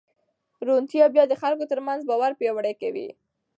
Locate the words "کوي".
2.81-3.07